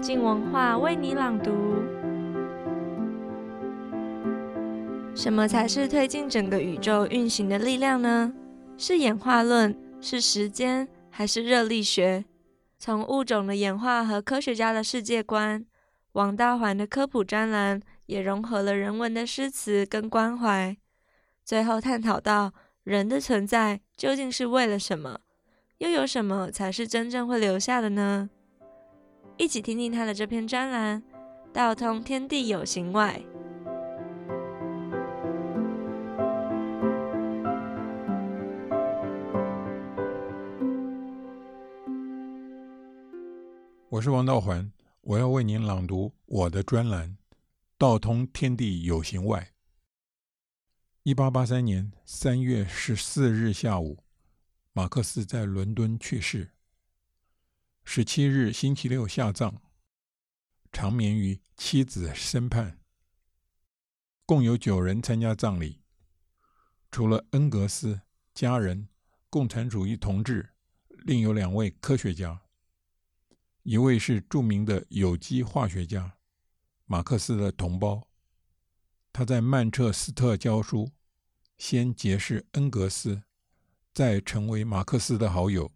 [0.00, 1.52] 静文化为你朗读。
[5.14, 8.32] 什么才是推进整个宇宙运行的力量呢？
[8.78, 12.24] 是演化论，是时间，还是热力学？
[12.78, 15.66] 从物种的演化和科学家的世界观，
[16.12, 20.74] 王大环的科普专栏也融合了人文的诗词跟关怀，
[21.44, 22.54] 最后探讨到
[22.84, 25.20] 人的存在究竟是为了什么？
[25.76, 28.30] 又有什么才是真正会留下的呢？
[29.40, 31.02] 一起听听他的这篇专栏，
[31.50, 33.18] 道通天地有形外。
[43.88, 47.08] 我是王道环，我要为您朗读我的专栏
[47.78, 49.40] 《道通天地有形外》。
[51.02, 54.04] 一八八三年三月十四日下午，
[54.74, 56.50] 马克思在伦敦去世。
[57.92, 59.56] 十七日星期六下葬，
[60.70, 62.78] 长眠于妻子身畔。
[64.24, 65.80] 共有九人参加葬礼，
[66.92, 68.02] 除了恩格斯
[68.32, 68.86] 家人、
[69.28, 70.50] 共产主义同志，
[70.98, 72.42] 另有两位科学家。
[73.64, 76.16] 一位是著名的有机化学家，
[76.86, 78.06] 马克思的同胞，
[79.12, 80.92] 他在曼彻斯特教书，
[81.58, 83.24] 先结识恩格斯，
[83.92, 85.72] 再成为马克思的好友。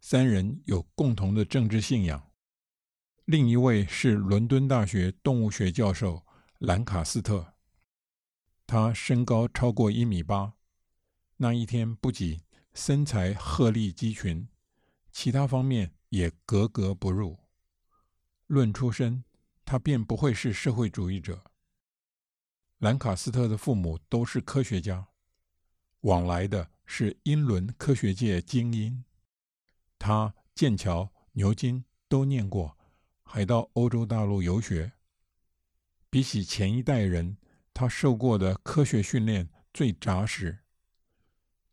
[0.00, 2.30] 三人有共同的政治信仰。
[3.26, 6.26] 另一位是伦敦大学动物学教授
[6.58, 7.54] 兰卡斯特，
[8.66, 10.54] 他身高超过一米八，
[11.36, 12.40] 那一天不仅
[12.72, 14.48] 身材鹤立鸡群，
[15.12, 17.38] 其他方面也格格不入。
[18.46, 19.22] 论出身，
[19.64, 21.44] 他便不会是社会主义者。
[22.78, 25.06] 兰卡斯特的父母都是科学家，
[26.00, 29.04] 往来的是英伦科学界精英。
[30.00, 32.76] 他剑桥、牛津都念过，
[33.22, 34.92] 还到欧洲大陆游学。
[36.08, 37.36] 比起前一代人，
[37.74, 40.60] 他受过的科学训练最扎实。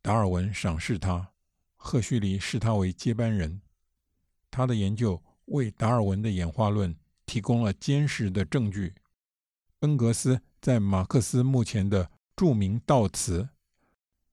[0.02, 1.32] 达尔文赏识他，
[1.78, 3.62] 赫胥黎视他为接班人。
[4.52, 6.94] 他的研究为达尔文的演化论
[7.26, 8.94] 提供了坚实的证据。
[9.80, 13.48] 恩格斯在马克思墓前的著名悼词：“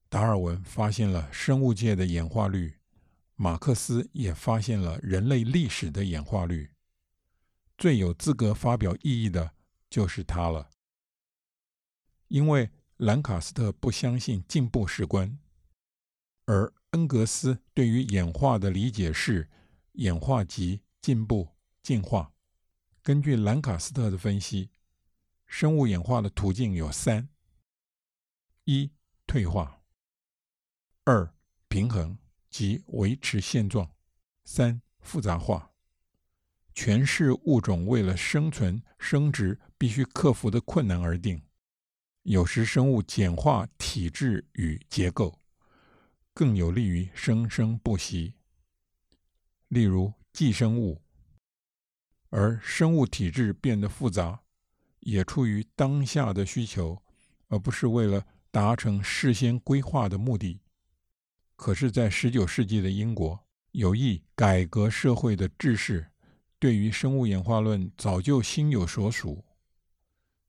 [0.09, 2.73] 达尔文发现了生物界的演化律。”
[3.35, 6.71] 马克思也发现了人类历史的演化律，
[7.77, 9.53] 最有资格发表异议的
[9.89, 10.71] 就是他了。
[12.29, 15.37] 因为兰卡斯特不相信进步史观，
[16.45, 19.49] 而恩格斯对于演化的理解是
[19.93, 21.49] 演化即进步、
[21.83, 22.33] 进化。
[23.03, 24.71] 根据兰卡斯特的分析，
[25.45, 27.27] 生物演化的途径有三：
[28.63, 28.89] 一、
[29.27, 29.81] 退化；
[31.03, 31.35] 二、
[31.67, 32.17] 平衡。
[32.57, 33.91] 即维持现状。
[34.45, 35.73] 三、复杂化，
[36.73, 41.41] 全是物种为了生存、生殖必须克服的困难而定。
[42.23, 45.37] 有时生物简化体质与结构，
[46.33, 48.35] 更有利于生生不息。
[49.67, 51.01] 例如寄生物，
[52.29, 54.39] 而生物体质变得复杂，
[55.01, 57.03] 也出于当下的需求，
[57.49, 60.61] 而不是为了达成事先规划的目的。
[61.55, 63.39] 可是，在十九世纪的英国，
[63.71, 66.11] 有意改革社会的志士，
[66.59, 69.43] 对于生物演化论早就心有所属。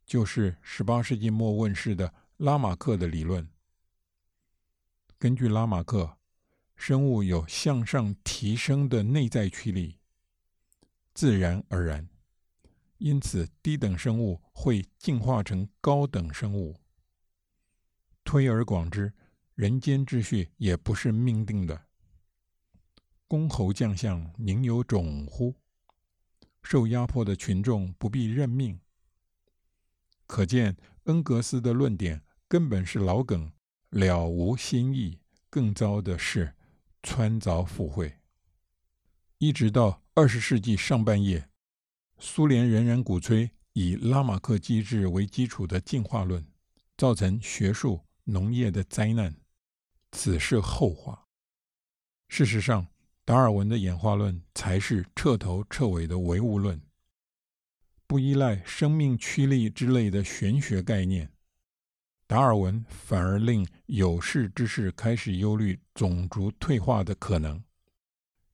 [0.05, 3.49] 就是十八世纪末问世的拉马克的理论。
[5.17, 6.19] 根据拉马克，
[6.75, 9.99] 生物有向上提升的内在驱力，
[11.15, 12.09] 自然而然，
[12.99, 16.77] 因此低等生物会进化成高等生物。
[18.25, 19.13] 推而广之。
[19.57, 21.87] 人间秩序也不是命定的。
[23.27, 25.55] 公侯将相宁有种乎？
[26.63, 28.79] 受压迫的群众不必认命。
[30.27, 33.51] 可见恩格斯的论点根本是老梗，
[33.89, 35.19] 了无新意。
[35.49, 36.55] 更糟的是，
[37.03, 38.19] 穿凿附会。
[39.39, 41.49] 一直到二十世纪上半叶，
[42.19, 46.47] 苏联仍然鼓吹以拉马克机制为基础的进化论，
[46.99, 49.35] 造成学术农业的灾难。
[50.13, 51.27] 此是后话。
[52.29, 52.87] 事实上，
[53.25, 56.81] 达尔文的演化论才是彻头彻尾的唯物论，
[58.07, 61.31] 不依赖生命驱力之类的玄学概念。
[62.27, 67.63] 达尔文反而令有识之士开始忧虑种族退化的可能，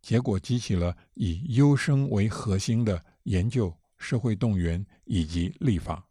[0.02, 6.06] 结果激起了以优生为核心的研究、社会动员以及立法。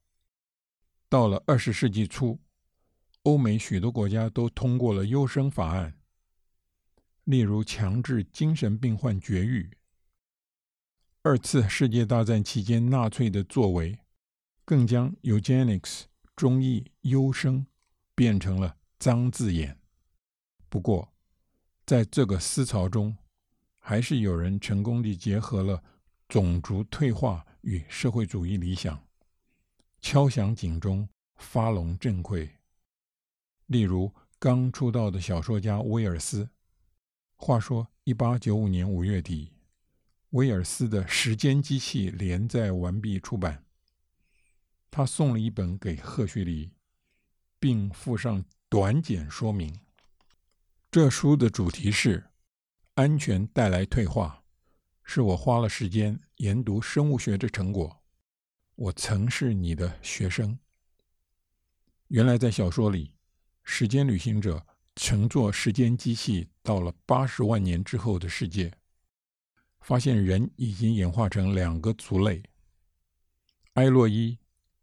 [1.09, 2.39] 到了二十世纪初。
[3.23, 5.95] 欧美许多国家都通过了优生法案，
[7.23, 9.69] 例如强制精神病患绝育。
[11.21, 13.99] 二次世界大战期间纳粹的作为，
[14.65, 17.67] 更将 eugenics 中译优生
[18.15, 19.77] 变成了脏字眼。
[20.67, 21.13] 不过，
[21.85, 23.15] 在这个思潮中，
[23.77, 25.83] 还是有人成功地结合了
[26.27, 29.07] 种族退化与社会主义理想，
[29.99, 32.49] 敲响警钟，发聋振聩。
[33.71, 36.49] 例如，刚出道的小说家威尔斯。
[37.37, 39.53] 话说，一八九五年五月底。
[40.31, 43.63] 威尔斯的《时间机器》连载完毕出版，
[44.89, 46.73] 他送了一本给赫胥黎，
[47.61, 49.73] 并附上短简说明。
[50.91, 52.25] 这书的主题是
[52.95, 54.43] “安全带来退化”，
[55.05, 58.03] 是我花了时间研读生物学的成果。
[58.75, 60.59] 我曾是你的学生。
[62.09, 63.13] 原来在小说里，
[63.63, 64.65] 时间旅行者
[64.95, 68.73] 乘坐时间机器到了八十万年之后的世界。
[69.81, 72.43] 发现人已经演化成两个族类：
[73.73, 74.37] 埃洛伊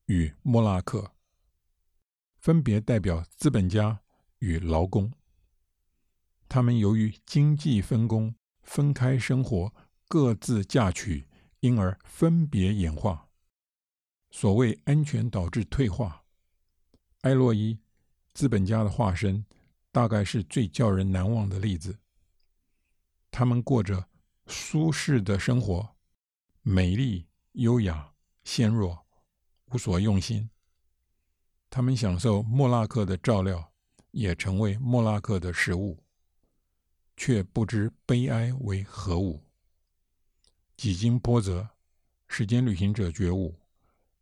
[0.07, 1.13] 与莫拉克，
[2.41, 4.01] 分别代表资本家
[4.41, 5.13] 与劳工。
[6.49, 9.73] 他们由于经济分工、分开生活、
[10.09, 11.29] 各自嫁娶，
[11.61, 13.29] 因而分别演化。
[14.31, 16.25] 所谓安全导致退化，
[17.21, 17.79] 埃洛伊
[18.35, 19.45] 资本家的化身，
[19.93, 21.99] 大概是最叫人难忘的例子。
[23.31, 24.09] 他们过着。
[24.51, 25.95] 舒适的生活，
[26.63, 28.15] 美丽、优雅、
[28.45, 29.05] 纤弱，
[29.67, 30.49] 无所用心。
[31.69, 33.71] 他们享受莫拉克的照料，
[34.11, 36.03] 也成为莫拉克的食物，
[37.15, 39.45] 却不知悲哀为何物。
[40.79, 41.69] 几经波折，
[42.27, 43.55] 时间旅行者觉悟：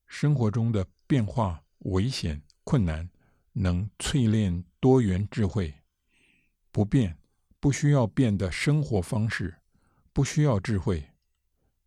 [0.08, 3.08] 生活中的变化、危险、困难，
[3.56, 5.74] 能淬炼多元智慧。
[6.70, 7.18] 不变、
[7.58, 9.56] 不需要变的生活方式。
[10.12, 11.10] 不需要智慧，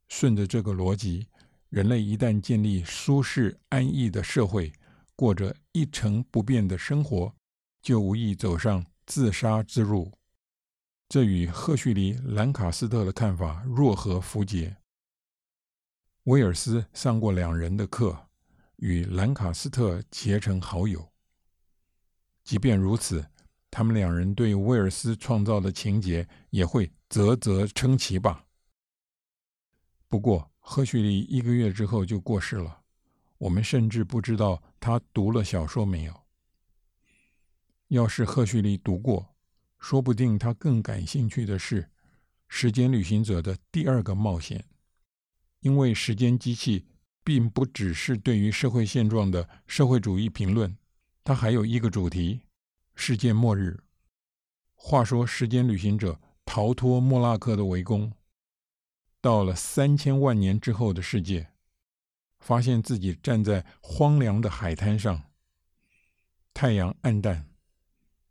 [0.08, 1.26] 顺着这个逻辑，
[1.70, 4.72] 人类一旦建立舒适安逸的社会，
[5.16, 7.34] 过着一成不变的生活，
[7.82, 10.14] 就无意走上自杀之路。
[11.08, 14.78] 这与赫胥黎、兰卡斯特的看法若合符节。
[16.26, 18.28] 威尔斯上过两人的课，
[18.76, 21.12] 与兰卡斯特结成好友。
[22.50, 23.24] 即便如此，
[23.70, 26.92] 他们两人对威尔斯创造的情节也会。
[27.08, 28.44] 啧啧称奇吧。
[30.08, 32.82] 不过，赫胥黎一个月之后就过世了，
[33.38, 36.22] 我们甚至不知道他读了小说没有。
[37.90, 39.36] 要是赫胥黎读过，
[39.78, 41.84] 说不定他更感兴趣的是
[42.48, 44.66] 《时间旅行者》的第二个冒险，
[45.60, 46.88] 因为时间机器
[47.24, 50.76] 并不只是对于社会现状的社会主义评论，
[51.30, 52.42] 它还有一个主题：
[52.96, 53.84] 世界末日。
[54.74, 56.20] 话说，时间旅行者。
[56.44, 58.12] 逃脱莫拉克的围攻，
[59.22, 61.52] 到了三千万年之后的世界，
[62.40, 65.30] 发现自己站在荒凉的海滩上。
[66.52, 67.48] 太阳暗淡，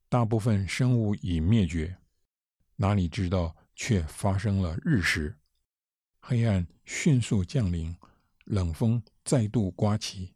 [0.08, 1.98] 大部分生物已灭绝，
[2.74, 5.38] 哪里知道却发生了日食，
[6.18, 7.96] 黑暗迅速降临，
[8.46, 10.34] 冷风再度刮起，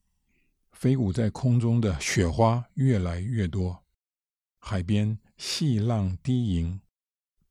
[0.83, 3.85] 飞舞在空中的雪花越来越多，
[4.59, 6.81] 海边细浪低吟。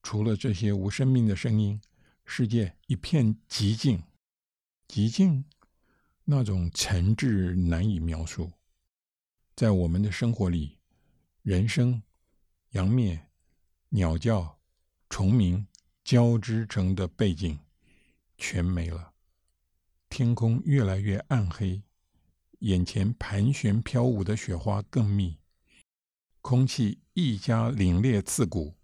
[0.03, 1.79] 除了这些无生命的声音，
[2.25, 4.03] 世界一片寂静，
[4.89, 5.45] 寂静，
[6.25, 8.51] 那种沉滞难以描述。
[9.55, 10.77] 在我们的生活里，
[11.41, 12.03] 人声、
[12.71, 13.27] 羊灭、
[13.87, 14.59] 鸟叫、
[15.09, 15.65] 虫鸣
[16.03, 17.57] 交织成的背景
[18.37, 19.13] 全没了，
[20.09, 21.81] 天空越来越暗黑，
[22.61, 25.39] 眼前盘旋飘舞的雪花更密，
[26.41, 28.75] 空气愈加凛冽刺骨。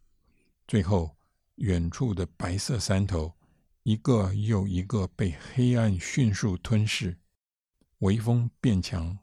[0.67, 1.15] 最后，
[1.55, 3.35] 远处的白色山头，
[3.83, 7.19] 一个又一个被黑暗迅速吞噬。
[7.99, 9.19] 微风变强，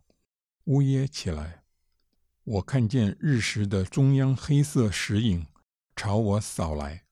[0.64, 1.64] 呜咽起来。
[2.44, 5.46] 我看见日食的中央黑色石影
[5.96, 7.04] 朝我扫来。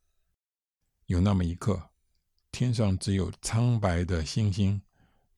[1.07, 1.91] 有那么一刻，
[2.53, 4.83] 天上只有苍白的星星，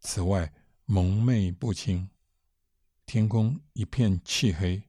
[0.01, 0.53] 此外
[0.87, 2.11] 蒙昧不清，
[3.07, 4.83] 天空一片漆黑。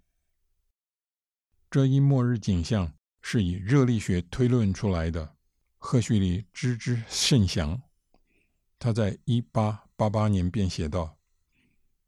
[1.69, 2.93] 这一末日景象。
[3.27, 5.35] 是以热力学推论出来的，
[5.79, 7.81] 赫胥黎知之甚详。
[8.77, 11.17] 他在一八八八年便写道：“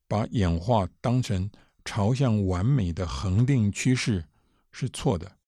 [0.07, 1.49] 把演化当成
[1.83, 4.25] 朝向完美的恒定趋势
[4.71, 5.39] 是错的。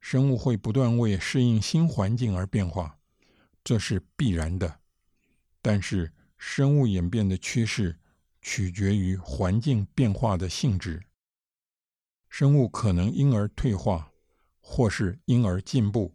[0.00, 2.98] 生物会不断为适应新环境而变化，
[3.62, 4.80] 这是必然的。
[5.60, 7.98] 但是生物演变的趋势
[8.40, 11.02] 取决于环境变化的性质，
[12.28, 14.12] 生物可能因而退化。”
[14.68, 16.12] 或是因而进步。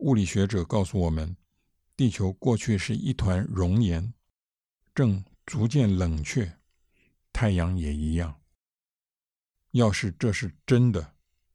[0.00, 1.34] 物理学者告诉我们，
[1.96, 4.12] 地球过去是一团熔岩，
[4.94, 6.58] 正逐渐冷却，
[7.32, 8.38] 太阳也一样。
[9.70, 11.14] 要是这是真的，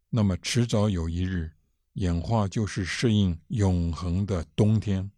[0.10, 1.52] 那么迟早有一日，
[1.94, 5.12] 演化就是适应永恒的冬天，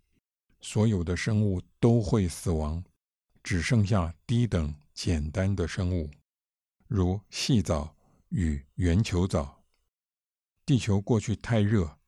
[0.60, 2.81] 所有的生物都会死亡，
[3.43, 6.09] 只剩下低等简单的生物，
[6.87, 7.93] 如细藻
[8.29, 9.65] 与圆球藻。
[10.65, 11.99] 地球过去太热，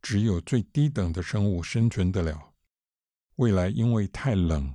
[0.00, 2.54] 只有最低等的生物生存得了。
[3.34, 4.74] 未来因为太冷，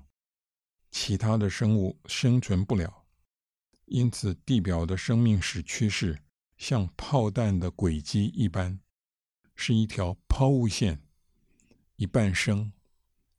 [0.92, 3.08] 其他的生物生存不了，
[3.86, 6.20] 因此地表的生命史趋势
[6.56, 8.80] 像炮弹的轨迹一般，
[9.56, 11.02] 是一条抛物线，
[11.96, 12.72] 一半升，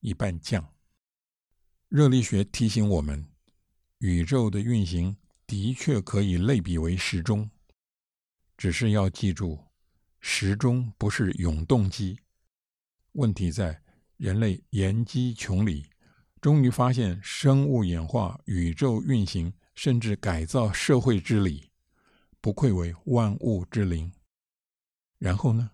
[0.00, 0.75] 一半降。
[1.88, 3.26] 热力学提醒我们，
[3.98, 5.16] 宇宙的运行
[5.46, 7.50] 的确可以类比为时钟，
[8.56, 9.58] 只是要记住，
[10.20, 12.18] 时钟不是永动机。
[13.12, 13.82] 问题在。
[14.18, 15.90] 人类研机穷理，
[16.40, 21.70] 终于发现生物演化、宇宙运行，甚至改造社会之理，
[22.40, 24.10] 不愧为万物之灵。
[25.18, 25.70] 然后呢？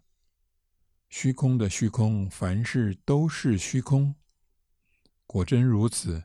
[1.09, 4.13] 虚空的虚空，凡事都是虚空。
[5.33, 6.23] 果真如此，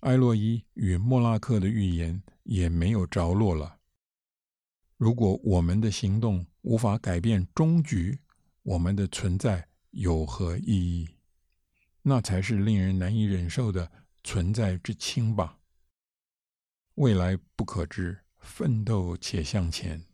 [0.00, 3.78] 艾洛伊与莫拉克的预言也没有着落了。
[4.98, 8.18] 如果我们的行动无法改变终局，
[8.62, 11.08] 我们的存在有何意义？
[12.02, 13.90] 那才是令人难以忍受的
[14.22, 15.56] 存在之轻吧。
[16.96, 20.04] 未来不可知，奋斗且向前。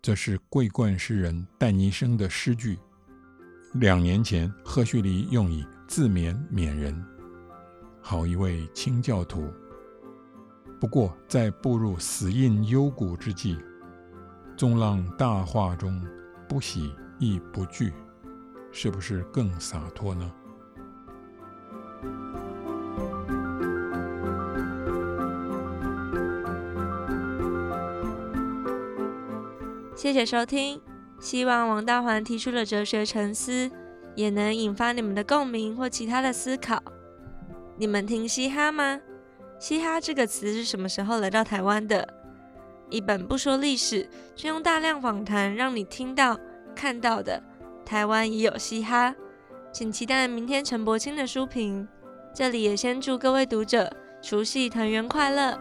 [0.00, 2.78] 这是桂冠诗人戴尼生的诗句。
[3.74, 7.17] 两年前，赫胥黎用以自勉勉人。
[8.10, 9.52] 好一位清教徒。
[10.80, 13.58] 不过，在步入死印幽谷之际，
[14.56, 16.02] 纵浪大化中，
[16.48, 17.92] 不喜亦不惧，
[18.72, 20.32] 是不是更洒脱呢？
[29.94, 30.80] 谢谢收听，
[31.20, 33.70] 希望王大环提出的哲学沉思
[34.16, 36.82] 也能引发你们的共鸣或其他的思考。
[37.80, 39.00] 你们听嘻哈吗？
[39.60, 42.12] 嘻哈这个词是什么时候来到台湾的？
[42.90, 46.36] 一本不说历史，却用大量访谈让你听到、
[46.74, 47.40] 看到的
[47.86, 49.14] 台湾也有嘻哈，
[49.72, 51.86] 请期待明天陈柏青的书评。
[52.34, 53.88] 这里也先祝各位读者
[54.20, 55.56] 除夕团圆快乐。